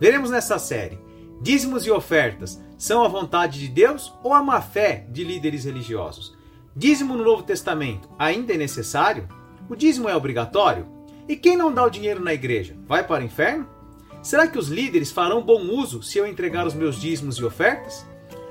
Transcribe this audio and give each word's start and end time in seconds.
Veremos 0.00 0.30
nessa 0.30 0.58
série: 0.58 0.98
dízimos 1.40 1.86
e 1.86 1.90
ofertas 1.90 2.60
são 2.76 3.04
a 3.04 3.08
vontade 3.08 3.58
de 3.58 3.68
Deus 3.68 4.12
ou 4.22 4.32
a 4.32 4.42
má 4.42 4.60
fé 4.60 5.06
de 5.10 5.24
líderes 5.24 5.64
religiosos? 5.64 6.36
Dízimo 6.74 7.16
no 7.16 7.24
Novo 7.24 7.42
Testamento 7.42 8.08
ainda 8.18 8.54
é 8.54 8.56
necessário? 8.56 9.28
O 9.68 9.74
dízimo 9.74 10.08
é 10.08 10.14
obrigatório? 10.14 10.86
E 11.28 11.36
quem 11.36 11.56
não 11.56 11.72
dá 11.72 11.84
o 11.84 11.90
dinheiro 11.90 12.22
na 12.22 12.32
igreja 12.32 12.76
vai 12.86 13.06
para 13.06 13.22
o 13.22 13.26
inferno? 13.26 13.66
Será 14.22 14.46
que 14.46 14.58
os 14.58 14.68
líderes 14.68 15.10
farão 15.10 15.42
bom 15.42 15.60
uso 15.62 16.02
se 16.02 16.18
eu 16.18 16.26
entregar 16.26 16.66
os 16.66 16.74
meus 16.74 17.00
dízimos 17.00 17.36
e 17.36 17.44
ofertas? 17.44 18.06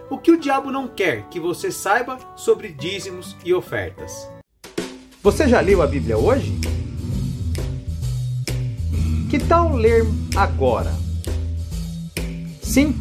O 0.09 0.17
que 0.17 0.31
o 0.31 0.39
diabo 0.39 0.71
não 0.71 0.87
quer 0.87 1.27
que 1.29 1.39
você 1.39 1.71
saiba 1.71 2.17
sobre 2.35 2.69
dízimos 2.69 3.35
e 3.43 3.53
ofertas? 3.53 4.29
Você 5.21 5.47
já 5.47 5.59
leu 5.59 5.81
a 5.81 5.87
Bíblia 5.87 6.17
hoje? 6.17 6.59
Que 9.29 9.39
tal 9.39 9.75
ler 9.75 10.05
agora? 10.35 11.06
Sim, 12.77 12.93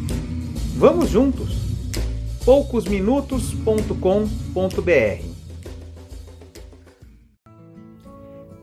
vamos 0.75 1.07
juntos. 1.07 1.49
poucosminutos.com.br 2.43 5.23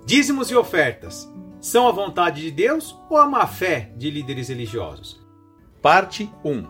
Dízimos 0.05 0.51
e 0.51 0.57
ofertas 0.57 1.33
são 1.61 1.87
a 1.87 1.93
vontade 1.93 2.41
de 2.41 2.51
Deus 2.51 2.99
ou 3.09 3.17
a 3.17 3.29
má 3.29 3.47
fé 3.47 3.93
de 3.97 4.11
líderes 4.11 4.49
religiosos? 4.49 5.25
Parte 5.81 6.29
1 6.45 6.67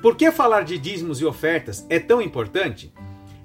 Por 0.00 0.16
que 0.16 0.32
falar 0.32 0.64
de 0.64 0.78
dízimos 0.78 1.20
e 1.20 1.26
ofertas 1.26 1.84
é 1.90 1.98
tão 1.98 2.22
importante? 2.22 2.94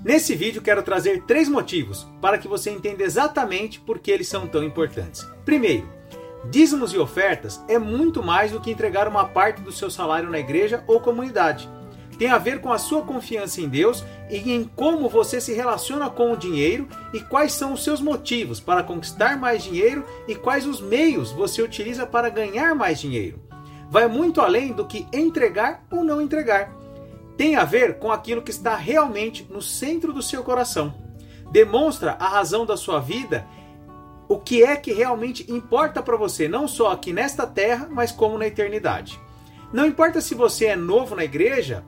Nesse 0.01 0.33
vídeo 0.33 0.61
quero 0.61 0.81
trazer 0.81 1.23
três 1.23 1.49
motivos 1.49 2.07
para 2.21 2.37
que 2.37 2.47
você 2.47 2.71
entenda 2.71 3.03
exatamente 3.03 3.81
por 3.81 3.99
que 3.99 4.11
eles 4.11 4.29
são 4.29 4.47
tão 4.47 4.63
importantes. 4.63 5.27
Primeiro, 5.43 5.98
dízimos 6.45 6.93
e 6.93 6.97
ofertas 6.97 7.63
é 7.67 7.77
muito 7.77 8.23
mais 8.23 8.51
do 8.51 8.59
que 8.59 8.71
entregar 8.71 9.07
uma 9.07 9.25
parte 9.25 9.61
do 9.61 9.71
seu 9.71 9.89
salário 9.89 10.29
na 10.29 10.39
igreja 10.39 10.83
ou 10.87 10.99
comunidade 10.99 11.69
tem 12.19 12.29
a 12.29 12.37
ver 12.37 12.59
com 12.59 12.71
a 12.71 12.77
sua 12.77 13.01
confiança 13.01 13.61
em 13.61 13.69
Deus 13.69 14.03
e 14.29 14.51
em 14.51 14.65
como 14.75 15.07
você 15.07 15.39
se 15.39 15.53
relaciona 15.53 16.09
com 16.09 16.33
o 16.33 16.37
dinheiro 16.37 16.85
e 17.13 17.21
quais 17.21 17.53
são 17.53 17.71
os 17.71 17.81
seus 17.81 18.01
motivos 18.01 18.59
para 18.59 18.83
conquistar 18.83 19.37
mais 19.37 19.63
dinheiro 19.63 20.05
e 20.27 20.35
quais 20.35 20.67
os 20.67 20.81
meios 20.81 21.31
você 21.31 21.61
utiliza 21.61 22.05
para 22.05 22.29
ganhar 22.29 22.75
mais 22.75 22.99
dinheiro. 22.99 23.41
Vai 23.89 24.09
muito 24.09 24.41
além 24.41 24.73
do 24.73 24.85
que 24.85 25.07
entregar 25.13 25.85
ou 25.89 26.03
não 26.03 26.21
entregar. 26.21 26.75
Tem 27.37 27.55
a 27.55 27.63
ver 27.63 27.99
com 27.99 28.11
aquilo 28.11 28.41
que 28.41 28.51
está 28.51 28.75
realmente 28.75 29.47
no 29.49 29.61
centro 29.61 30.11
do 30.11 30.21
seu 30.21 30.43
coração. 30.43 30.93
Demonstra 31.53 32.17
a 32.19 32.27
razão 32.27 32.65
da 32.65 32.75
sua 32.75 32.99
vida, 32.99 33.47
o 34.29 34.37
que 34.37 34.63
é 34.63 34.75
que 34.75 34.93
realmente 34.93 35.51
importa 35.51 36.03
para 36.03 36.15
você, 36.15 36.47
não 36.47 36.67
só 36.67 36.91
aqui 36.91 37.11
nesta 37.11 37.47
terra, 37.47 37.89
mas 37.89 38.11
como 38.11 38.37
na 38.37 38.45
eternidade. 38.45 39.19
Não 39.73 39.87
importa 39.87 40.21
se 40.21 40.35
você 40.35 40.67
é 40.67 40.75
novo 40.75 41.15
na 41.15 41.25
igreja 41.25 41.83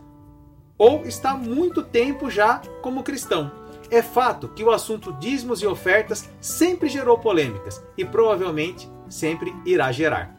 ou 0.75 1.06
está 1.06 1.36
muito 1.36 1.83
tempo 1.83 2.31
já 2.31 2.59
como 2.81 3.03
cristão. 3.03 3.52
É 3.92 4.02
fato 4.02 4.48
que 4.50 4.64
o 4.64 4.72
assunto 4.72 5.14
dízimos 5.14 5.61
e 5.61 5.67
ofertas 5.67 6.28
sempre 6.39 6.89
gerou 6.89 7.20
polêmicas 7.20 7.83
e 7.95 8.03
provavelmente 8.03 8.89
sempre 9.08 9.53
irá 9.64 9.92
gerar. 9.92 10.36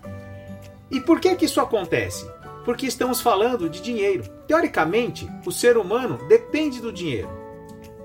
E 0.91 1.01
por 1.01 1.21
que 1.21 1.37
que 1.37 1.45
isso 1.45 1.61
acontece? 1.61 2.29
Porque 2.65 2.87
estamos 2.87 3.21
falando 3.21 3.69
de 3.69 3.81
dinheiro. 3.81 4.25
Teoricamente, 4.49 5.29
o 5.47 5.53
ser 5.53 5.77
humano 5.77 6.19
depende 6.29 6.81
do 6.81 6.93
dinheiro. 6.93 7.29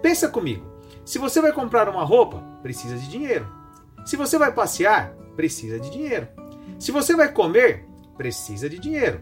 Pensa 0.01 0.29
comigo. 0.29 0.65
Se 1.03 1.17
você 1.17 1.41
vai 1.41 1.51
comprar 1.51 1.89
uma 1.89 2.03
roupa, 2.03 2.43
precisa 2.61 2.95
de 2.95 3.09
dinheiro. 3.09 3.57
Se 4.07 4.15
você 4.15 4.37
vai 4.37 4.53
passear, 4.53 5.13
precisa 5.35 5.77
de 5.77 5.89
dinheiro. 5.89 6.29
Se 6.79 6.93
você 6.93 7.13
vai 7.13 7.29
comer, 7.29 7.83
precisa 8.15 8.69
de 8.69 8.79
dinheiro. 8.79 9.19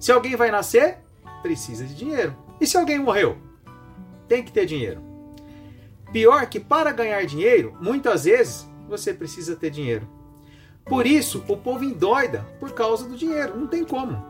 Se 0.00 0.10
alguém 0.10 0.34
vai 0.34 0.50
nascer, 0.50 1.00
precisa 1.42 1.84
de 1.84 1.94
dinheiro. 1.94 2.34
E 2.58 2.66
se 2.66 2.78
alguém 2.78 2.98
morreu? 2.98 3.36
Tem 4.26 4.42
que 4.42 4.50
ter 4.50 4.64
dinheiro. 4.64 5.02
Pior 6.10 6.46
que 6.46 6.58
para 6.58 6.92
ganhar 6.92 7.26
dinheiro, 7.26 7.76
muitas 7.78 8.24
vezes 8.24 8.66
você 8.88 9.12
precisa 9.12 9.54
ter 9.54 9.68
dinheiro. 9.68 10.08
Por 10.86 11.06
isso, 11.06 11.44
o 11.46 11.54
povo 11.58 11.84
endoida 11.84 12.38
por 12.58 12.72
causa 12.72 13.06
do 13.06 13.18
dinheiro, 13.18 13.54
não 13.54 13.66
tem 13.66 13.84
como. 13.84 14.24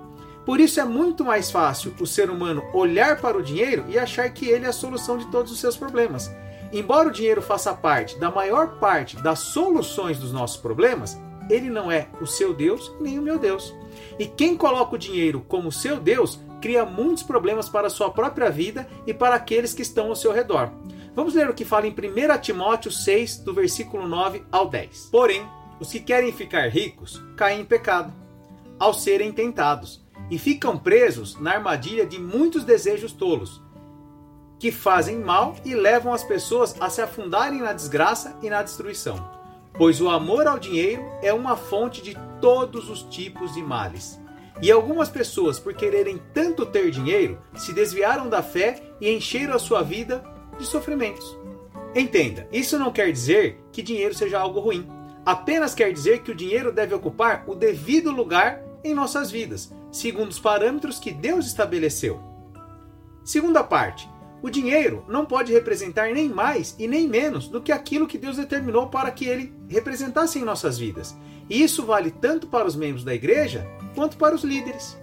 Por 0.44 0.58
isso 0.58 0.80
é 0.80 0.84
muito 0.84 1.24
mais 1.24 1.48
fácil 1.48 1.94
o 2.00 2.06
ser 2.08 2.28
humano 2.28 2.64
olhar 2.74 3.20
para 3.20 3.38
o 3.38 3.42
dinheiro 3.42 3.84
e 3.88 3.96
achar 3.96 4.28
que 4.30 4.48
ele 4.48 4.64
é 4.64 4.68
a 4.68 4.72
solução 4.72 5.16
de 5.16 5.30
todos 5.30 5.52
os 5.52 5.60
seus 5.60 5.76
problemas. 5.76 6.28
Embora 6.72 7.08
o 7.08 7.12
dinheiro 7.12 7.40
faça 7.40 7.72
parte 7.74 8.18
da 8.18 8.30
maior 8.30 8.78
parte 8.78 9.16
das 9.16 9.38
soluções 9.38 10.18
dos 10.18 10.32
nossos 10.32 10.56
problemas, 10.56 11.18
ele 11.48 11.70
não 11.70 11.90
é 11.90 12.08
o 12.20 12.26
seu 12.26 12.52
Deus 12.52 12.92
nem 13.00 13.18
o 13.18 13.22
meu 13.22 13.38
Deus. 13.38 13.74
E 14.18 14.26
quem 14.26 14.56
coloca 14.56 14.96
o 14.96 14.98
dinheiro 14.98 15.44
como 15.46 15.70
seu 15.72 15.98
Deus 15.98 16.40
cria 16.60 16.84
muitos 16.84 17.22
problemas 17.22 17.68
para 17.68 17.86
a 17.86 17.90
sua 17.90 18.10
própria 18.10 18.50
vida 18.50 18.88
e 19.06 19.14
para 19.14 19.36
aqueles 19.36 19.72
que 19.72 19.82
estão 19.82 20.08
ao 20.08 20.16
seu 20.16 20.32
redor. 20.32 20.70
Vamos 21.14 21.34
ler 21.34 21.48
o 21.48 21.54
que 21.54 21.64
fala 21.64 21.86
em 21.86 21.92
1 21.92 22.40
Timóteo 22.40 22.90
6, 22.90 23.38
do 23.38 23.54
versículo 23.54 24.06
9 24.06 24.42
ao 24.50 24.68
10. 24.68 25.08
Porém, 25.10 25.46
os 25.80 25.90
que 25.90 26.00
querem 26.00 26.32
ficar 26.32 26.68
ricos 26.68 27.22
caem 27.36 27.60
em 27.60 27.64
pecado, 27.64 28.12
ao 28.78 28.92
serem 28.92 29.32
tentados, 29.32 30.04
e 30.30 30.38
ficam 30.38 30.76
presos 30.76 31.38
na 31.40 31.52
armadilha 31.52 32.04
de 32.04 32.18
muitos 32.18 32.64
desejos 32.64 33.12
tolos, 33.12 33.62
que 34.58 34.72
fazem 34.72 35.18
mal 35.18 35.54
e 35.64 35.74
levam 35.74 36.12
as 36.12 36.24
pessoas 36.24 36.74
a 36.80 36.88
se 36.88 37.02
afundarem 37.02 37.60
na 37.60 37.72
desgraça 37.72 38.36
e 38.42 38.48
na 38.48 38.62
destruição. 38.62 39.36
Pois 39.74 40.00
o 40.00 40.08
amor 40.08 40.46
ao 40.46 40.58
dinheiro 40.58 41.04
é 41.22 41.32
uma 41.32 41.56
fonte 41.56 42.02
de 42.02 42.16
todos 42.40 42.88
os 42.88 43.02
tipos 43.02 43.52
de 43.54 43.62
males. 43.62 44.18
E 44.62 44.72
algumas 44.72 45.10
pessoas, 45.10 45.60
por 45.60 45.74
quererem 45.74 46.18
tanto 46.32 46.64
ter 46.64 46.90
dinheiro, 46.90 47.38
se 47.54 47.74
desviaram 47.74 48.28
da 48.28 48.42
fé 48.42 48.82
e 49.00 49.10
encheram 49.10 49.54
a 49.54 49.58
sua 49.58 49.82
vida 49.82 50.24
de 50.58 50.64
sofrimentos. 50.64 51.36
Entenda, 51.94 52.48
isso 52.50 52.78
não 52.78 52.90
quer 52.90 53.12
dizer 53.12 53.62
que 53.70 53.82
dinheiro 53.82 54.14
seja 54.14 54.38
algo 54.38 54.60
ruim. 54.60 54.88
Apenas 55.26 55.74
quer 55.74 55.92
dizer 55.92 56.22
que 56.22 56.30
o 56.30 56.34
dinheiro 56.34 56.72
deve 56.72 56.94
ocupar 56.94 57.44
o 57.46 57.54
devido 57.54 58.10
lugar 58.10 58.62
em 58.82 58.94
nossas 58.94 59.30
vidas, 59.30 59.72
segundo 59.90 60.30
os 60.30 60.38
parâmetros 60.38 60.98
que 60.98 61.10
Deus 61.10 61.46
estabeleceu. 61.46 62.20
Segunda 63.24 63.64
parte, 63.64 64.08
o 64.46 64.50
dinheiro 64.50 65.04
não 65.08 65.26
pode 65.26 65.52
representar 65.52 66.12
nem 66.12 66.28
mais 66.28 66.76
e 66.78 66.86
nem 66.86 67.08
menos 67.08 67.48
do 67.48 67.60
que 67.60 67.72
aquilo 67.72 68.06
que 68.06 68.16
Deus 68.16 68.36
determinou 68.36 68.86
para 68.86 69.10
que 69.10 69.26
ele 69.26 69.52
representasse 69.68 70.38
em 70.38 70.44
nossas 70.44 70.78
vidas. 70.78 71.16
E 71.50 71.60
isso 71.60 71.84
vale 71.84 72.12
tanto 72.12 72.46
para 72.46 72.64
os 72.64 72.76
membros 72.76 73.02
da 73.02 73.12
igreja 73.12 73.66
quanto 73.92 74.16
para 74.16 74.36
os 74.36 74.44
líderes. 74.44 74.96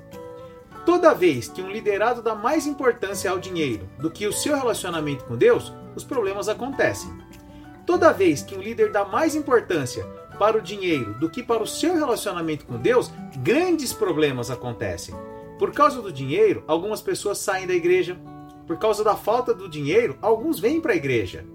Toda 0.85 1.13
vez 1.13 1.49
que 1.49 1.61
um 1.61 1.69
liderado 1.69 2.21
dá 2.21 2.33
mais 2.33 2.65
importância 2.65 3.29
ao 3.29 3.37
dinheiro 3.37 3.89
do 3.99 4.09
que 4.09 4.25
o 4.25 4.31
seu 4.31 4.55
relacionamento 4.55 5.25
com 5.25 5.35
Deus, 5.35 5.73
os 5.93 6.05
problemas 6.05 6.47
acontecem. 6.47 7.11
Toda 7.85 8.13
vez 8.13 8.43
que 8.43 8.55
um 8.55 8.61
líder 8.61 8.93
dá 8.93 9.03
mais 9.03 9.35
importância 9.35 10.05
para 10.39 10.57
o 10.57 10.61
dinheiro 10.61 11.15
do 11.15 11.29
que 11.29 11.43
para 11.43 11.61
o 11.61 11.67
seu 11.67 11.95
relacionamento 11.95 12.65
com 12.65 12.77
Deus, 12.77 13.11
grandes 13.39 13.91
problemas 13.91 14.49
acontecem. 14.49 15.13
Por 15.59 15.73
causa 15.73 16.01
do 16.01 16.13
dinheiro, 16.13 16.63
algumas 16.65 17.01
pessoas 17.01 17.39
saem 17.39 17.67
da 17.67 17.73
igreja, 17.73 18.17
por 18.65 18.77
causa 18.77 19.03
da 19.03 19.15
falta 19.15 19.53
do 19.53 19.69
dinheiro, 19.69 20.17
alguns 20.21 20.59
vêm 20.59 20.79
para 20.79 20.93
a 20.93 20.95
igreja. 20.95 21.45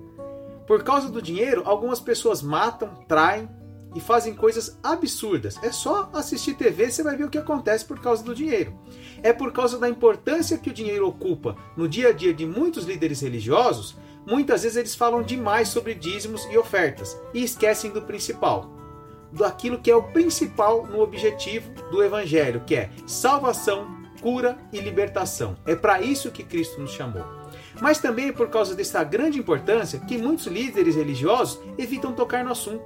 Por 0.66 0.82
causa 0.82 1.08
do 1.08 1.22
dinheiro, 1.22 1.62
algumas 1.64 2.00
pessoas 2.00 2.42
matam, 2.42 2.94
traem 3.08 3.48
e 3.94 4.00
fazem 4.00 4.34
coisas 4.34 4.78
absurdas. 4.82 5.58
É 5.62 5.72
só 5.72 6.10
assistir 6.12 6.54
TV, 6.54 6.90
você 6.90 7.02
vai 7.02 7.16
ver 7.16 7.24
o 7.24 7.30
que 7.30 7.38
acontece 7.38 7.84
por 7.84 7.98
causa 8.00 8.22
do 8.22 8.34
dinheiro. 8.34 8.78
É 9.22 9.32
por 9.32 9.52
causa 9.52 9.78
da 9.78 9.88
importância 9.88 10.58
que 10.58 10.70
o 10.70 10.74
dinheiro 10.74 11.08
ocupa 11.08 11.56
no 11.76 11.88
dia 11.88 12.08
a 12.08 12.12
dia 12.12 12.34
de 12.34 12.46
muitos 12.46 12.84
líderes 12.84 13.22
religiosos, 13.22 13.96
muitas 14.26 14.62
vezes 14.62 14.76
eles 14.76 14.94
falam 14.94 15.22
demais 15.22 15.68
sobre 15.68 15.94
dízimos 15.94 16.44
e 16.50 16.58
ofertas 16.58 17.18
e 17.32 17.42
esquecem 17.42 17.90
do 17.90 18.02
principal. 18.02 18.70
Do 19.32 19.44
aquilo 19.44 19.78
que 19.78 19.90
é 19.90 19.96
o 19.96 20.02
principal 20.02 20.86
no 20.86 21.00
objetivo 21.00 21.70
do 21.90 22.02
evangelho, 22.02 22.62
que 22.66 22.74
é 22.74 22.90
salvação 23.06 23.97
cura 24.20 24.58
e 24.72 24.80
libertação. 24.80 25.56
É 25.66 25.74
para 25.74 26.00
isso 26.00 26.30
que 26.30 26.42
Cristo 26.42 26.80
nos 26.80 26.92
chamou. 26.92 27.24
Mas 27.80 27.98
também 27.98 28.28
é 28.28 28.32
por 28.32 28.48
causa 28.48 28.74
dessa 28.74 29.02
grande 29.04 29.38
importância 29.38 30.00
que 30.00 30.18
muitos 30.18 30.46
líderes 30.46 30.96
religiosos 30.96 31.60
evitam 31.78 32.12
tocar 32.12 32.44
no 32.44 32.52
assunto. 32.52 32.84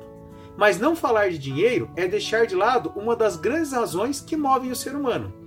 Mas 0.56 0.78
não 0.78 0.94
falar 0.94 1.30
de 1.30 1.38
dinheiro 1.38 1.90
é 1.96 2.06
deixar 2.06 2.46
de 2.46 2.54
lado 2.54 2.92
uma 2.94 3.16
das 3.16 3.36
grandes 3.36 3.72
razões 3.72 4.20
que 4.20 4.36
movem 4.36 4.70
o 4.70 4.76
ser 4.76 4.94
humano. 4.94 5.41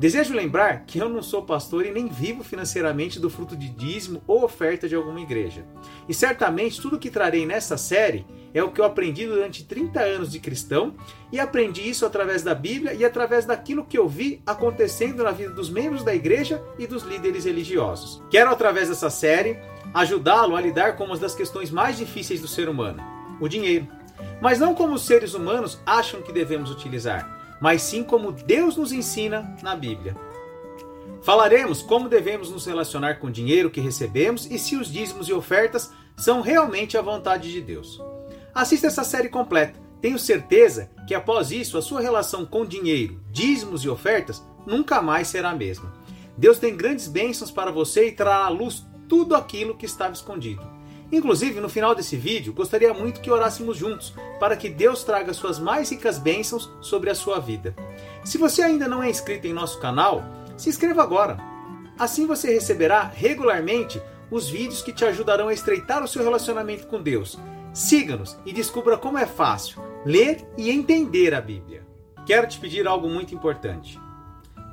Desejo 0.00 0.32
lembrar 0.32 0.84
que 0.86 0.98
eu 0.98 1.10
não 1.10 1.22
sou 1.22 1.42
pastor 1.42 1.84
e 1.84 1.90
nem 1.90 2.08
vivo 2.08 2.42
financeiramente 2.42 3.20
do 3.20 3.28
fruto 3.28 3.54
de 3.54 3.68
dízimo 3.68 4.22
ou 4.26 4.42
oferta 4.42 4.88
de 4.88 4.94
alguma 4.94 5.20
igreja. 5.20 5.62
E 6.08 6.14
certamente 6.14 6.80
tudo 6.80 6.98
que 6.98 7.10
trarei 7.10 7.44
nessa 7.44 7.76
série 7.76 8.24
é 8.54 8.62
o 8.62 8.70
que 8.70 8.80
eu 8.80 8.86
aprendi 8.86 9.26
durante 9.26 9.62
30 9.62 10.00
anos 10.00 10.32
de 10.32 10.40
cristão 10.40 10.94
e 11.30 11.38
aprendi 11.38 11.86
isso 11.86 12.06
através 12.06 12.42
da 12.42 12.54
Bíblia 12.54 12.94
e 12.94 13.04
através 13.04 13.44
daquilo 13.44 13.84
que 13.84 13.98
eu 13.98 14.08
vi 14.08 14.40
acontecendo 14.46 15.22
na 15.22 15.32
vida 15.32 15.50
dos 15.50 15.68
membros 15.68 16.02
da 16.02 16.14
igreja 16.14 16.64
e 16.78 16.86
dos 16.86 17.02
líderes 17.02 17.44
religiosos. 17.44 18.22
Quero, 18.30 18.50
através 18.50 18.88
dessa 18.88 19.10
série, 19.10 19.58
ajudá-lo 19.92 20.56
a 20.56 20.62
lidar 20.62 20.96
com 20.96 21.04
uma 21.04 21.18
das 21.18 21.34
questões 21.34 21.70
mais 21.70 21.98
difíceis 21.98 22.40
do 22.40 22.48
ser 22.48 22.70
humano: 22.70 23.02
o 23.38 23.46
dinheiro. 23.46 23.86
Mas 24.40 24.58
não 24.58 24.74
como 24.74 24.94
os 24.94 25.04
seres 25.04 25.34
humanos 25.34 25.78
acham 25.84 26.22
que 26.22 26.32
devemos 26.32 26.70
utilizar 26.70 27.38
mas 27.60 27.82
sim 27.82 28.02
como 28.02 28.32
Deus 28.32 28.76
nos 28.76 28.92
ensina 28.92 29.54
na 29.62 29.76
Bíblia. 29.76 30.16
Falaremos 31.22 31.82
como 31.82 32.08
devemos 32.08 32.50
nos 32.50 32.64
relacionar 32.64 33.18
com 33.18 33.26
o 33.26 33.32
dinheiro 33.32 33.70
que 33.70 33.80
recebemos 33.80 34.50
e 34.50 34.58
se 34.58 34.76
os 34.76 34.90
dízimos 34.90 35.28
e 35.28 35.32
ofertas 35.32 35.92
são 36.16 36.40
realmente 36.40 36.96
a 36.96 37.02
vontade 37.02 37.52
de 37.52 37.60
Deus. 37.60 38.02
Assista 38.54 38.86
essa 38.86 39.04
série 39.04 39.28
completa. 39.28 39.78
Tenho 40.00 40.18
certeza 40.18 40.90
que 41.06 41.14
após 41.14 41.50
isso 41.50 41.76
a 41.76 41.82
sua 41.82 42.00
relação 42.00 42.46
com 42.46 42.64
dinheiro, 42.64 43.20
dízimos 43.30 43.84
e 43.84 43.88
ofertas 43.88 44.42
nunca 44.66 45.02
mais 45.02 45.28
será 45.28 45.50
a 45.50 45.56
mesma. 45.56 45.92
Deus 46.38 46.58
tem 46.58 46.74
grandes 46.74 47.06
bênçãos 47.06 47.50
para 47.50 47.70
você 47.70 48.08
e 48.08 48.12
trará 48.12 48.46
à 48.46 48.48
luz 48.48 48.86
tudo 49.06 49.34
aquilo 49.34 49.76
que 49.76 49.84
estava 49.84 50.14
escondido. 50.14 50.79
Inclusive, 51.12 51.60
no 51.60 51.68
final 51.68 51.94
desse 51.94 52.16
vídeo, 52.16 52.52
gostaria 52.52 52.94
muito 52.94 53.20
que 53.20 53.30
orássemos 53.30 53.76
juntos 53.76 54.14
para 54.38 54.56
que 54.56 54.68
Deus 54.68 55.02
traga 55.02 55.32
suas 55.32 55.58
mais 55.58 55.90
ricas 55.90 56.18
bênçãos 56.18 56.70
sobre 56.80 57.10
a 57.10 57.14
sua 57.14 57.40
vida. 57.40 57.74
Se 58.24 58.38
você 58.38 58.62
ainda 58.62 58.86
não 58.86 59.02
é 59.02 59.10
inscrito 59.10 59.46
em 59.46 59.52
nosso 59.52 59.80
canal, 59.80 60.24
se 60.56 60.68
inscreva 60.68 61.02
agora. 61.02 61.38
Assim 61.98 62.26
você 62.26 62.52
receberá 62.52 63.02
regularmente 63.02 64.00
os 64.30 64.48
vídeos 64.48 64.82
que 64.82 64.92
te 64.92 65.04
ajudarão 65.04 65.48
a 65.48 65.52
estreitar 65.52 66.02
o 66.04 66.08
seu 66.08 66.22
relacionamento 66.22 66.86
com 66.86 67.02
Deus. 67.02 67.36
Siga-nos 67.74 68.38
e 68.46 68.52
descubra 68.52 68.96
como 68.96 69.18
é 69.18 69.26
fácil 69.26 69.82
ler 70.04 70.46
e 70.56 70.70
entender 70.70 71.34
a 71.34 71.40
Bíblia. 71.40 71.84
Quero 72.24 72.46
te 72.46 72.58
pedir 72.58 72.86
algo 72.86 73.08
muito 73.08 73.34
importante. 73.34 73.98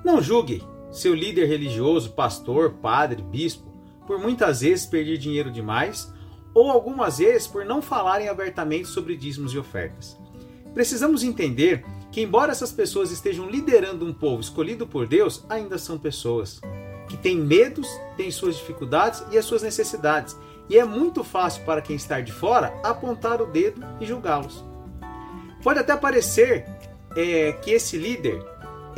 Não 0.05 0.21
julgue 0.21 0.63
seu 0.91 1.13
líder 1.13 1.47
religioso, 1.47 2.11
pastor, 2.11 2.73
padre, 2.73 3.21
bispo, 3.21 3.67
por 4.05 4.19
muitas 4.19 4.61
vezes 4.61 4.85
perder 4.85 5.17
dinheiro 5.17 5.51
demais 5.51 6.13
ou 6.57 6.71
algumas 6.71 7.19
vezes 7.19 7.45
por 7.45 7.63
não 7.63 7.83
falarem 7.83 8.29
abertamente 8.29 8.87
sobre 8.87 9.15
dízimos 9.15 9.53
e 9.53 9.59
ofertas. 9.59 10.17
Precisamos 10.73 11.21
entender 11.21 11.85
que, 12.11 12.19
embora 12.19 12.51
essas 12.51 12.71
pessoas 12.71 13.11
estejam 13.11 13.47
liderando 13.47 14.03
um 14.03 14.11
povo 14.11 14.41
escolhido 14.41 14.87
por 14.87 15.05
Deus, 15.05 15.45
ainda 15.47 15.77
são 15.77 15.99
pessoas 15.99 16.59
que 17.07 17.15
têm 17.15 17.37
medos, 17.37 17.87
têm 18.17 18.31
suas 18.31 18.55
dificuldades 18.57 19.23
e 19.31 19.37
as 19.37 19.45
suas 19.45 19.61
necessidades. 19.61 20.35
E 20.67 20.79
é 20.79 20.83
muito 20.83 21.23
fácil 21.23 21.63
para 21.63 21.79
quem 21.79 21.95
está 21.95 22.21
de 22.21 22.31
fora 22.31 22.73
apontar 22.83 23.39
o 23.39 23.45
dedo 23.45 23.79
e 24.01 24.05
julgá-los. 24.07 24.65
Pode 25.61 25.77
até 25.77 25.95
parecer 25.95 26.65
é, 27.15 27.51
que 27.51 27.69
esse 27.69 27.99
líder 27.99 28.43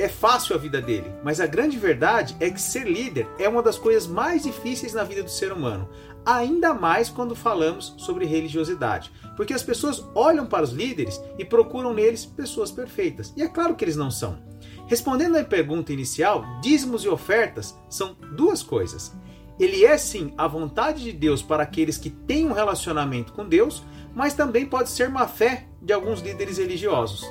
é 0.01 0.09
fácil 0.09 0.55
a 0.55 0.59
vida 0.59 0.81
dele, 0.81 1.11
mas 1.23 1.39
a 1.39 1.45
grande 1.45 1.77
verdade 1.77 2.35
é 2.39 2.49
que 2.49 2.61
ser 2.61 2.87
líder 2.87 3.27
é 3.37 3.47
uma 3.49 3.61
das 3.61 3.77
coisas 3.77 4.07
mais 4.07 4.43
difíceis 4.43 4.93
na 4.93 5.03
vida 5.03 5.23
do 5.23 5.29
ser 5.29 5.51
humano, 5.51 5.89
ainda 6.25 6.73
mais 6.73 7.09
quando 7.09 7.35
falamos 7.35 7.93
sobre 7.97 8.25
religiosidade, 8.25 9.11
porque 9.35 9.53
as 9.53 9.63
pessoas 9.63 10.05
olham 10.15 10.45
para 10.45 10.63
os 10.63 10.71
líderes 10.71 11.19
e 11.37 11.45
procuram 11.45 11.93
neles 11.93 12.25
pessoas 12.25 12.71
perfeitas, 12.71 13.33
e 13.35 13.41
é 13.41 13.47
claro 13.47 13.75
que 13.75 13.83
eles 13.83 13.95
não 13.95 14.11
são. 14.11 14.37
Respondendo 14.87 15.37
à 15.37 15.43
pergunta 15.43 15.93
inicial, 15.93 16.43
dízimos 16.61 17.03
e 17.03 17.09
ofertas 17.09 17.77
são 17.89 18.15
duas 18.35 18.63
coisas. 18.63 19.13
Ele 19.59 19.85
é 19.85 19.97
sim 19.97 20.33
a 20.37 20.47
vontade 20.47 21.03
de 21.03 21.11
Deus 21.11 21.43
para 21.43 21.61
aqueles 21.61 21.97
que 21.97 22.09
têm 22.09 22.47
um 22.47 22.53
relacionamento 22.53 23.33
com 23.33 23.47
Deus, 23.47 23.83
mas 24.15 24.33
também 24.33 24.65
pode 24.65 24.89
ser 24.89 25.09
má 25.09 25.27
fé 25.27 25.67
de 25.81 25.93
alguns 25.93 26.21
líderes 26.21 26.57
religiosos. 26.57 27.23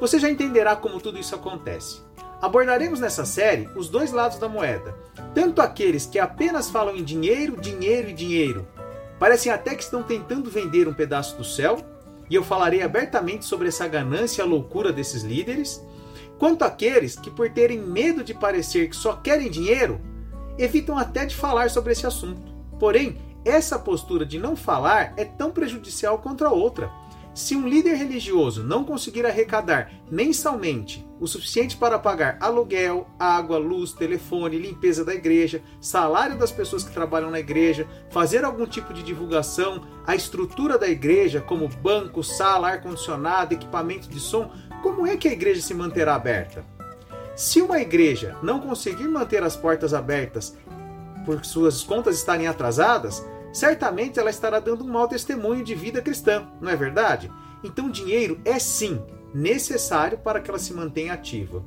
Você 0.00 0.18
já 0.18 0.28
entenderá 0.28 0.74
como 0.76 1.00
tudo 1.00 1.18
isso 1.18 1.34
acontece. 1.34 2.02
Abordaremos 2.42 3.00
nessa 3.00 3.24
série 3.24 3.68
os 3.76 3.88
dois 3.88 4.12
lados 4.12 4.38
da 4.38 4.48
moeda, 4.48 4.94
tanto 5.34 5.62
aqueles 5.62 6.04
que 6.04 6.18
apenas 6.18 6.68
falam 6.68 6.94
em 6.94 7.02
dinheiro, 7.02 7.56
dinheiro 7.60 8.10
e 8.10 8.12
dinheiro, 8.12 8.66
parecem 9.18 9.50
até 9.50 9.74
que 9.74 9.82
estão 9.82 10.02
tentando 10.02 10.50
vender 10.50 10.86
um 10.86 10.92
pedaço 10.92 11.36
do 11.36 11.44
céu, 11.44 11.78
e 12.28 12.34
eu 12.34 12.42
falarei 12.42 12.82
abertamente 12.82 13.44
sobre 13.44 13.68
essa 13.68 13.86
ganância 13.86 14.42
e 14.42 14.44
a 14.44 14.46
loucura 14.46 14.92
desses 14.92 15.22
líderes, 15.22 15.82
quanto 16.38 16.64
aqueles 16.64 17.16
que, 17.16 17.30
por 17.30 17.50
terem 17.50 17.78
medo 17.78 18.24
de 18.24 18.34
parecer 18.34 18.88
que 18.88 18.96
só 18.96 19.14
querem 19.14 19.50
dinheiro, 19.50 20.00
evitam 20.58 20.98
até 20.98 21.24
de 21.24 21.34
falar 21.34 21.70
sobre 21.70 21.92
esse 21.92 22.06
assunto. 22.06 22.52
Porém, 22.78 23.16
essa 23.44 23.78
postura 23.78 24.26
de 24.26 24.38
não 24.38 24.56
falar 24.56 25.14
é 25.16 25.24
tão 25.24 25.50
prejudicial 25.50 26.18
quanto 26.18 26.44
a 26.44 26.50
outra 26.50 26.90
se 27.34 27.56
um 27.56 27.66
líder 27.66 27.94
religioso 27.94 28.62
não 28.62 28.84
conseguir 28.84 29.26
arrecadar 29.26 29.90
mensalmente 30.08 31.04
o 31.18 31.26
suficiente 31.26 31.76
para 31.76 31.98
pagar 31.98 32.36
aluguel, 32.40 33.08
água, 33.18 33.58
luz, 33.58 33.92
telefone, 33.92 34.56
limpeza 34.56 35.04
da 35.04 35.14
igreja, 35.14 35.60
salário 35.80 36.38
das 36.38 36.52
pessoas 36.52 36.84
que 36.84 36.92
trabalham 36.92 37.30
na 37.30 37.40
igreja, 37.40 37.88
fazer 38.10 38.44
algum 38.44 38.66
tipo 38.66 38.94
de 38.94 39.02
divulgação, 39.02 39.82
a 40.06 40.14
estrutura 40.14 40.78
da 40.78 40.88
igreja, 40.88 41.40
como 41.40 41.68
banco, 41.68 42.22
sala, 42.22 42.68
ar-condicionado, 42.68 43.54
equipamento 43.54 44.08
de 44.08 44.20
som, 44.20 44.50
como 44.82 45.06
é 45.06 45.16
que 45.16 45.28
a 45.28 45.32
igreja 45.32 45.60
se 45.60 45.74
manterá 45.74 46.14
aberta? 46.14 46.64
Se 47.34 47.60
uma 47.60 47.80
igreja 47.80 48.36
não 48.42 48.60
conseguir 48.60 49.08
manter 49.08 49.42
as 49.42 49.56
portas 49.56 49.92
abertas 49.92 50.56
por 51.24 51.44
suas 51.44 51.82
contas 51.82 52.16
estarem 52.16 52.46
atrasadas, 52.46 53.24
certamente 53.54 54.18
ela 54.18 54.28
estará 54.28 54.58
dando 54.58 54.84
um 54.84 54.92
mau 54.92 55.08
testemunho 55.08 55.64
de 55.64 55.74
vida 55.74 56.02
cristã, 56.02 56.46
não 56.60 56.68
é 56.68 56.76
verdade? 56.76 57.32
Então, 57.62 57.88
dinheiro 57.88 58.38
é 58.44 58.58
sim 58.58 59.00
necessário 59.32 60.18
para 60.18 60.40
que 60.40 60.50
ela 60.50 60.58
se 60.58 60.74
mantenha 60.74 61.14
ativa. 61.14 61.64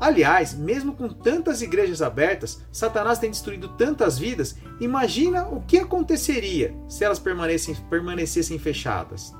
Aliás, 0.00 0.54
mesmo 0.54 0.94
com 0.94 1.08
tantas 1.08 1.62
igrejas 1.62 2.00
abertas, 2.02 2.64
Satanás 2.72 3.18
tem 3.18 3.30
destruído 3.30 3.68
tantas 3.68 4.18
vidas, 4.18 4.56
imagina 4.80 5.46
o 5.46 5.60
que 5.60 5.78
aconteceria 5.78 6.74
se 6.88 7.04
elas 7.04 7.18
permanecessem, 7.18 7.84
permanecessem 7.88 8.58
fechadas. 8.58 9.34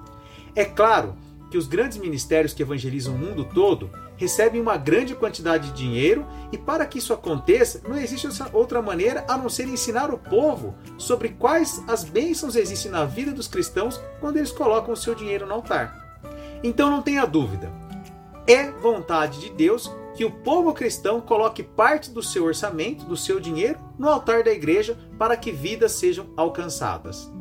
É 0.55 0.65
claro 0.65 1.17
que 1.51 1.59
os 1.59 1.67
grandes 1.67 1.99
ministérios 1.99 2.53
que 2.53 2.63
evangelizam 2.63 3.15
o 3.15 3.19
mundo 3.19 3.45
todo 3.45 3.91
recebem 4.21 4.61
uma 4.61 4.77
grande 4.77 5.15
quantidade 5.15 5.71
de 5.71 5.79
dinheiro 5.79 6.27
e 6.53 6.59
para 6.59 6.85
que 6.85 6.99
isso 6.99 7.15
aconteça, 7.15 7.81
não 7.89 7.97
existe 7.97 8.29
outra 8.53 8.83
maneira 8.83 9.25
a 9.27 9.39
não 9.39 9.49
ser 9.49 9.67
ensinar 9.67 10.13
o 10.13 10.19
povo 10.19 10.75
sobre 10.99 11.31
quais 11.31 11.83
as 11.89 12.05
bênçãos 12.05 12.55
existem 12.55 12.91
na 12.91 13.07
vida 13.07 13.33
dos 13.33 13.49
cristãos 13.49 13.99
quando 14.21 14.37
eles 14.37 14.53
colocam 14.53 14.93
o 14.93 14.97
seu 14.97 15.15
dinheiro 15.15 15.47
no 15.47 15.55
altar. 15.55 16.21
Então 16.63 16.91
não 16.91 17.01
tenha 17.01 17.25
dúvida, 17.25 17.73
é 18.47 18.71
vontade 18.71 19.41
de 19.41 19.51
Deus 19.53 19.91
que 20.15 20.27
o 20.27 20.31
povo 20.31 20.75
cristão 20.75 21.19
coloque 21.23 21.63
parte 21.63 22.11
do 22.11 22.23
seu 22.23 22.45
orçamento, 22.45 23.07
do 23.07 23.17
seu 23.17 23.41
dinheiro, 23.41 23.79
no 23.99 24.07
altar 24.07 24.45
da 24.45 24.53
igreja 24.53 24.99
para 25.19 25.35
que 25.35 25.51
vidas 25.51 25.93
sejam 25.93 26.27
alcançadas. 26.37 27.33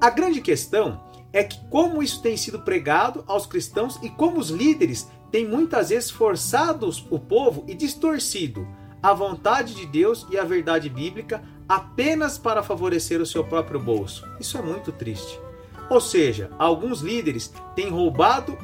A 0.00 0.10
grande 0.10 0.40
questão 0.40 1.00
é 1.32 1.44
que 1.44 1.64
como 1.68 2.02
isso 2.02 2.20
tem 2.20 2.36
sido 2.36 2.62
pregado 2.62 3.22
aos 3.28 3.46
cristãos 3.46 3.96
e 4.02 4.10
como 4.10 4.40
os 4.40 4.50
líderes 4.50 5.06
têm 5.30 5.46
muitas 5.46 5.90
vezes 5.90 6.10
forçado 6.10 6.88
o 7.10 7.18
povo 7.18 7.64
e 7.66 7.74
distorcido 7.74 8.66
a 9.02 9.14
vontade 9.14 9.74
de 9.74 9.86
Deus 9.86 10.26
e 10.30 10.38
a 10.38 10.44
verdade 10.44 10.88
bíblica 10.88 11.42
apenas 11.68 12.36
para 12.36 12.62
favorecer 12.62 13.20
o 13.20 13.26
seu 13.26 13.44
próprio 13.44 13.80
bolso. 13.80 14.26
Isso 14.38 14.58
é 14.58 14.62
muito 14.62 14.92
triste. 14.92 15.40
Ou 15.88 16.00
seja, 16.00 16.50
alguns 16.58 17.00
líderes 17.00 17.52
têm 17.74 17.88
roubado 17.88 18.56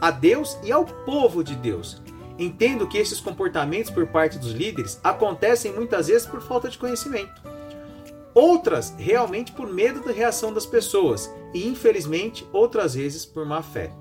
a 0.00 0.10
Deus 0.10 0.56
e 0.62 0.72
ao 0.72 0.84
povo 0.84 1.44
de 1.44 1.54
Deus. 1.54 2.00
Entendo 2.38 2.88
que 2.88 2.98
esses 2.98 3.20
comportamentos 3.20 3.90
por 3.90 4.06
parte 4.06 4.38
dos 4.38 4.52
líderes 4.52 4.98
acontecem 5.04 5.72
muitas 5.72 6.08
vezes 6.08 6.26
por 6.26 6.40
falta 6.40 6.68
de 6.70 6.78
conhecimento 6.78 7.52
outras 8.34 8.94
realmente 8.98 9.52
por 9.52 9.68
medo 9.68 10.00
da 10.00 10.12
reação 10.12 10.52
das 10.52 10.66
pessoas 10.66 11.32
e, 11.52 11.66
infelizmente, 11.66 12.46
outras 12.52 12.94
vezes 12.94 13.24
por 13.24 13.44
má 13.44 13.62
fé. 13.62 13.92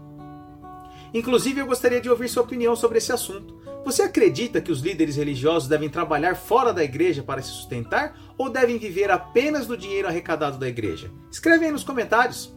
Inclusive, 1.14 1.60
eu 1.60 1.68
gostaria 1.68 2.00
de 2.00 2.10
ouvir 2.10 2.30
sua 2.30 2.44
opinião 2.44 2.76
sobre 2.76 2.98
esse 2.98 3.12
assunto. 3.12 3.60
Você 3.84 4.04
acredita 4.04 4.62
que 4.62 4.72
os 4.72 4.82
líderes 4.82 5.18
religiosos 5.18 5.68
devem 5.68 5.90
trabalhar 5.90 6.36
fora 6.36 6.72
da 6.72 6.84
igreja 6.84 7.24
para 7.24 7.42
se 7.42 7.50
sustentar 7.50 8.16
ou 8.38 8.50
devem 8.50 8.78
viver 8.78 9.10
apenas 9.10 9.66
do 9.66 9.76
dinheiro 9.76 10.08
arrecadado 10.08 10.58
da 10.58 10.70
igreja? 10.70 11.12
Escreve 11.32 11.66
aí 11.66 11.72
nos 11.72 11.84
comentários. 11.84 12.54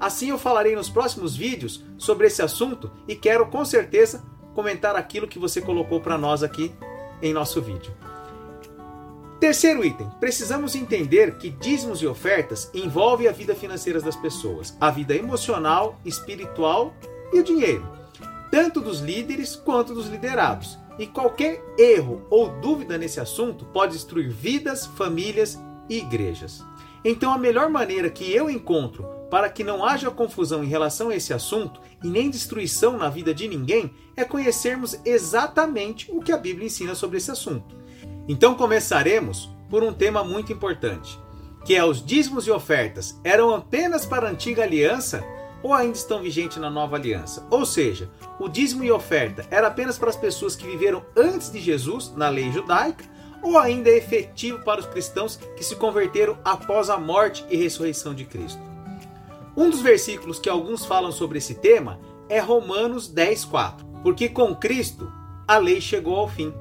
Assim 0.00 0.30
eu 0.30 0.38
falarei 0.38 0.76
nos 0.76 0.88
próximos 0.88 1.36
vídeos 1.36 1.84
sobre 1.98 2.28
esse 2.28 2.40
assunto 2.40 2.90
e 3.08 3.16
quero 3.16 3.46
com 3.46 3.64
certeza 3.64 4.24
comentar 4.54 4.94
aquilo 4.94 5.28
que 5.28 5.38
você 5.38 5.60
colocou 5.60 6.00
para 6.00 6.16
nós 6.16 6.42
aqui 6.42 6.72
em 7.20 7.32
nosso 7.32 7.60
vídeo. 7.60 7.92
Terceiro 9.40 9.84
item, 9.84 10.10
precisamos 10.18 10.74
entender 10.74 11.38
que 11.38 11.50
dízimos 11.50 12.02
e 12.02 12.06
ofertas 12.06 12.70
envolvem 12.74 13.28
a 13.28 13.32
vida 13.32 13.54
financeira 13.54 14.00
das 14.00 14.16
pessoas, 14.16 14.76
a 14.80 14.90
vida 14.90 15.14
emocional, 15.14 16.00
espiritual 16.04 16.92
e 17.32 17.38
o 17.38 17.44
dinheiro, 17.44 17.86
tanto 18.50 18.80
dos 18.80 19.00
líderes 19.00 19.56
quanto 19.56 19.94
dos 19.94 20.08
liderados. 20.08 20.78
E 20.98 21.06
qualquer 21.06 21.62
erro 21.78 22.26
ou 22.28 22.48
dúvida 22.60 22.98
nesse 22.98 23.20
assunto 23.20 23.64
pode 23.66 23.92
destruir 23.92 24.30
vidas, 24.30 24.86
famílias 24.86 25.58
e 25.88 25.98
igrejas. 25.98 26.64
Então, 27.04 27.32
a 27.32 27.38
melhor 27.38 27.70
maneira 27.70 28.10
que 28.10 28.32
eu 28.32 28.50
encontro 28.50 29.06
para 29.30 29.48
que 29.48 29.62
não 29.62 29.84
haja 29.84 30.10
confusão 30.10 30.64
em 30.64 30.68
relação 30.68 31.10
a 31.10 31.16
esse 31.16 31.32
assunto 31.32 31.80
e 32.02 32.08
nem 32.08 32.30
destruição 32.30 32.96
na 32.96 33.08
vida 33.08 33.34
de 33.34 33.46
ninguém 33.46 33.92
é 34.16 34.24
conhecermos 34.24 34.98
exatamente 35.04 36.10
o 36.10 36.20
que 36.20 36.32
a 36.32 36.36
Bíblia 36.36 36.66
ensina 36.66 36.94
sobre 36.94 37.18
esse 37.18 37.30
assunto. 37.30 37.76
Então 38.26 38.54
começaremos 38.54 39.50
por 39.68 39.82
um 39.82 39.92
tema 39.92 40.24
muito 40.24 40.52
importante, 40.52 41.18
que 41.64 41.74
é 41.74 41.84
os 41.84 42.04
dízimos 42.04 42.46
e 42.46 42.50
ofertas 42.50 43.18
eram 43.22 43.54
apenas 43.54 44.06
para 44.06 44.26
a 44.26 44.30
antiga 44.30 44.62
aliança 44.62 45.22
ou 45.62 45.74
ainda 45.74 45.96
estão 45.96 46.22
vigentes 46.22 46.58
na 46.58 46.70
nova 46.70 46.96
aliança? 46.96 47.46
Ou 47.50 47.66
seja, 47.66 48.08
o 48.38 48.48
dízimo 48.48 48.84
e 48.84 48.90
oferta 48.90 49.46
era 49.50 49.66
apenas 49.66 49.98
para 49.98 50.10
as 50.10 50.16
pessoas 50.16 50.54
que 50.54 50.66
viveram 50.66 51.04
antes 51.16 51.50
de 51.50 51.60
Jesus 51.60 52.12
na 52.16 52.28
lei 52.28 52.50
judaica, 52.52 53.04
ou 53.42 53.56
ainda 53.58 53.88
é 53.88 53.96
efetivo 53.96 54.64
para 54.64 54.80
os 54.80 54.86
cristãos 54.86 55.36
que 55.56 55.64
se 55.64 55.76
converteram 55.76 56.38
após 56.44 56.90
a 56.90 56.98
morte 56.98 57.44
e 57.48 57.56
ressurreição 57.56 58.14
de 58.14 58.24
Cristo? 58.24 58.60
Um 59.56 59.70
dos 59.70 59.80
versículos 59.80 60.38
que 60.38 60.48
alguns 60.48 60.84
falam 60.84 61.10
sobre 61.10 61.38
esse 61.38 61.54
tema 61.54 61.98
é 62.28 62.38
Romanos 62.38 63.08
10:4, 63.08 63.84
porque 64.02 64.28
com 64.28 64.54
Cristo 64.54 65.10
a 65.46 65.56
lei 65.56 65.80
chegou 65.80 66.16
ao 66.16 66.28
fim. 66.28 66.52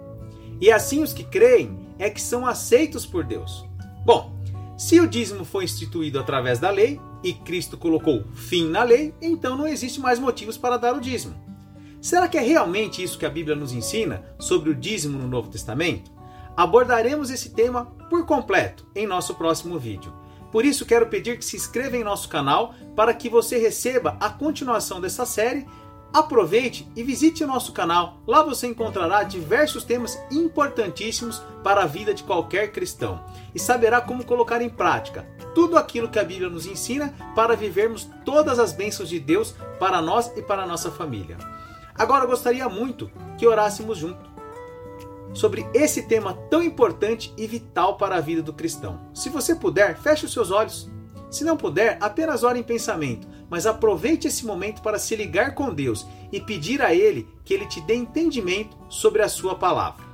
E 0.59 0.71
assim 0.71 1.03
os 1.03 1.13
que 1.13 1.23
creem 1.23 1.77
é 1.99 2.09
que 2.09 2.21
são 2.21 2.45
aceitos 2.45 3.05
por 3.05 3.23
Deus. 3.23 3.65
Bom, 4.05 4.36
se 4.77 4.99
o 4.99 5.07
dízimo 5.07 5.43
foi 5.43 5.63
instituído 5.63 6.19
através 6.19 6.59
da 6.59 6.69
lei 6.69 7.01
e 7.23 7.33
Cristo 7.33 7.77
colocou 7.77 8.23
fim 8.35 8.69
na 8.69 8.83
lei, 8.83 9.13
então 9.19 9.57
não 9.57 9.67
existe 9.67 9.99
mais 9.99 10.19
motivos 10.19 10.55
para 10.55 10.77
dar 10.77 10.95
o 10.95 11.01
dízimo. 11.01 11.35
Será 11.99 12.27
que 12.27 12.37
é 12.37 12.41
realmente 12.41 13.01
isso 13.01 13.17
que 13.17 13.25
a 13.25 13.29
Bíblia 13.29 13.55
nos 13.55 13.71
ensina 13.71 14.23
sobre 14.37 14.69
o 14.69 14.75
dízimo 14.75 15.17
no 15.17 15.27
Novo 15.27 15.49
Testamento? 15.49 16.11
Abordaremos 16.55 17.31
esse 17.31 17.49
tema 17.49 17.85
por 18.07 18.25
completo 18.25 18.85
em 18.95 19.07
nosso 19.07 19.33
próximo 19.33 19.79
vídeo. 19.79 20.13
Por 20.51 20.63
isso, 20.63 20.85
quero 20.85 21.07
pedir 21.07 21.37
que 21.37 21.45
se 21.45 21.57
inscreva 21.57 21.97
em 21.97 22.03
nosso 22.03 22.29
canal 22.29 22.73
para 22.95 23.13
que 23.13 23.29
você 23.29 23.57
receba 23.57 24.15
a 24.19 24.29
continuação 24.29 25.01
dessa 25.01 25.25
série 25.25 25.65
Aproveite 26.17 26.91
e 26.95 27.03
visite 27.03 27.45
nosso 27.45 27.71
canal. 27.71 28.23
Lá 28.25 28.41
você 28.41 28.65
encontrará 28.65 29.21
diversos 29.21 29.83
temas 29.83 30.19
importantíssimos 30.31 31.43
para 31.63 31.83
a 31.83 31.85
vida 31.85 32.11
de 32.11 32.23
qualquer 32.23 32.71
cristão 32.71 33.23
e 33.53 33.59
saberá 33.59 34.01
como 34.01 34.25
colocar 34.25 34.59
em 34.59 34.67
prática 34.67 35.27
tudo 35.53 35.77
aquilo 35.77 36.09
que 36.09 36.17
a 36.17 36.23
Bíblia 36.23 36.49
nos 36.49 36.65
ensina 36.65 37.13
para 37.35 37.55
vivermos 37.55 38.09
todas 38.25 38.57
as 38.57 38.73
bênçãos 38.73 39.09
de 39.09 39.19
Deus 39.19 39.53
para 39.77 40.01
nós 40.01 40.35
e 40.35 40.41
para 40.41 40.65
nossa 40.65 40.89
família. 40.89 41.37
Agora 41.93 42.25
gostaria 42.25 42.67
muito 42.67 43.11
que 43.37 43.45
orássemos 43.45 43.99
juntos 43.99 44.27
sobre 45.35 45.69
esse 45.71 46.07
tema 46.07 46.33
tão 46.49 46.63
importante 46.63 47.31
e 47.37 47.45
vital 47.45 47.95
para 47.95 48.15
a 48.15 48.21
vida 48.21 48.41
do 48.41 48.53
cristão. 48.53 48.99
Se 49.13 49.29
você 49.29 49.53
puder, 49.53 49.95
feche 49.95 50.25
os 50.25 50.33
seus 50.33 50.49
olhos. 50.49 50.89
Se 51.29 51.43
não 51.43 51.55
puder, 51.55 51.99
apenas 52.01 52.43
ore 52.43 52.59
em 52.59 52.63
pensamento 52.63 53.36
mas 53.49 53.65
aproveite 53.65 54.27
esse 54.27 54.45
momento 54.45 54.81
para 54.81 54.99
se 54.99 55.15
ligar 55.15 55.55
com 55.55 55.73
Deus 55.73 56.05
e 56.31 56.39
pedir 56.39 56.81
a 56.81 56.93
Ele 56.93 57.27
que 57.43 57.53
Ele 57.53 57.65
te 57.65 57.81
dê 57.81 57.95
entendimento 57.95 58.77
sobre 58.89 59.21
a 59.21 59.29
Sua 59.29 59.55
palavra. 59.55 60.05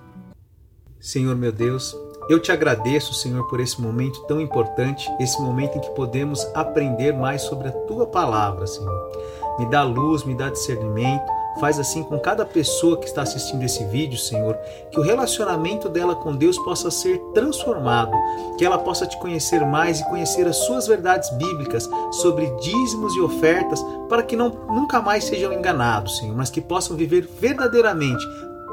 Senhor 1.00 1.36
meu 1.36 1.52
Deus, 1.52 1.96
eu 2.30 2.40
te 2.40 2.52
agradeço, 2.52 3.14
Senhor, 3.14 3.48
por 3.50 3.60
esse 3.60 3.82
momento 3.82 4.24
tão 4.24 4.40
importante, 4.40 5.10
esse 5.20 5.42
momento 5.42 5.78
em 5.78 5.82
que 5.82 5.90
podemos 5.92 6.46
aprender 6.54 7.12
mais 7.12 7.42
sobre 7.42 7.68
a 7.68 7.72
Tua 7.72 8.08
palavra, 8.08 8.66
Senhor. 8.66 9.12
Me 9.60 9.70
dá 9.70 9.84
luz, 9.84 10.24
me 10.24 10.34
dá 10.34 10.50
discernimento 10.50 11.43
Faz 11.60 11.80
assim 11.80 12.04
com 12.04 12.20
cada 12.20 12.46
pessoa 12.46 12.98
que 12.98 13.06
está 13.06 13.22
assistindo 13.22 13.64
esse 13.64 13.84
vídeo, 13.86 14.18
Senhor, 14.18 14.58
que 14.92 15.00
o 15.00 15.04
relacionamento 15.04 15.88
dela 15.88 16.16
com 16.16 16.36
Deus 16.36 16.58
possa 16.60 16.90
ser 16.90 17.20
transformado, 17.34 18.12
que 18.58 18.66
ela 18.66 18.78
possa 18.78 19.06
te 19.06 19.18
conhecer 19.20 19.66
mais 19.66 20.00
e 20.00 20.10
conhecer 20.10 20.48
as 20.48 20.58
suas 20.58 20.88
verdades 20.88 21.30
bíblicas 21.32 21.90
sobre 22.12 22.50
dízimos 22.58 23.16
e 23.16 23.22
ofertas, 23.22 23.84
para 24.10 24.24
que 24.24 24.36
não, 24.36 24.50
nunca 24.68 25.02
mais 25.02 25.24
sejam 25.24 25.54
enganados, 25.54 26.18
Senhor, 26.18 26.36
mas 26.36 26.50
que 26.50 26.62
possam 26.62 26.98
viver 26.98 27.28
verdadeiramente 27.40 28.26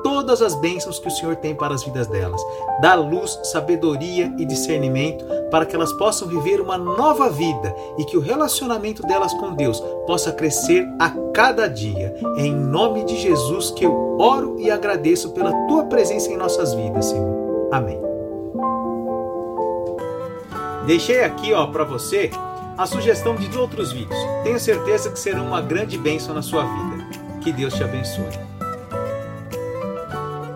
todas 0.02 0.42
as 0.42 0.54
bênçãos 0.54 0.99
que 0.99 1.09
o 1.09 1.11
Senhor 1.11 1.37
tem 1.37 1.54
para 1.54 1.75
as 1.75 1.83
vidas 1.83 2.07
delas. 2.07 2.40
Dá 2.80 2.95
luz, 2.95 3.38
sabedoria 3.45 4.33
e 4.38 4.45
discernimento 4.45 5.25
para 5.50 5.66
que 5.66 5.75
elas 5.75 5.92
possam 5.95 6.28
viver 6.28 6.61
uma 6.61 6.78
nova 6.78 7.28
vida 7.28 7.75
e 7.99 8.04
que 8.04 8.16
o 8.16 8.21
relacionamento 8.21 9.02
delas 9.02 9.33
com 9.35 9.54
Deus 9.54 9.80
possa 10.07 10.33
crescer 10.33 10.87
a 10.99 11.11
cada 11.35 11.69
dia. 11.69 12.14
É 12.37 12.47
em 12.47 12.54
nome 12.54 13.04
de 13.04 13.16
Jesus 13.16 13.71
que 13.71 13.85
eu 13.85 14.16
oro 14.19 14.57
e 14.59 14.71
agradeço 14.71 15.30
pela 15.33 15.52
tua 15.66 15.85
presença 15.85 16.30
em 16.30 16.37
nossas 16.37 16.75
vidas, 16.75 17.07
Senhor. 17.07 17.69
Amém. 17.73 18.00
Deixei 20.87 21.23
aqui, 21.23 21.52
ó, 21.52 21.66
para 21.66 21.85
você 21.85 22.30
a 22.76 22.87
sugestão 22.87 23.37
de 23.37 23.57
outros 23.59 23.92
vídeos. 23.92 24.19
Tenho 24.42 24.59
certeza 24.59 25.11
que 25.11 25.19
serão 25.19 25.47
uma 25.47 25.61
grande 25.61 25.99
bênção 25.99 26.35
na 26.35 26.42
sua 26.42 26.62
vida. 26.62 27.04
Que 27.42 27.52
Deus 27.52 27.75
te 27.75 27.85
abençoe. 27.85 28.50